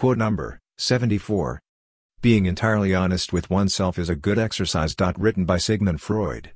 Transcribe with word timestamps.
Quote 0.00 0.16
number 0.16 0.60
74. 0.78 1.60
Being 2.22 2.46
entirely 2.46 2.94
honest 2.94 3.34
with 3.34 3.50
oneself 3.50 3.98
is 3.98 4.08
a 4.08 4.14
good 4.14 4.38
exercise. 4.38 4.94
Written 5.18 5.44
by 5.44 5.58
Sigmund 5.58 6.00
Freud. 6.00 6.52